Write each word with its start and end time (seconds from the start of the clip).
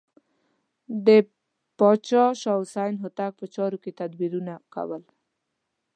د 1.05 1.07
پاچا 1.77 2.25
شاه 2.41 2.59
حسین 2.61 2.93
هوتک 3.03 3.31
په 3.39 3.45
چارو 3.55 3.77
کې 3.83 3.91
تدبیرونه 3.99 4.53
کول. 4.73 5.03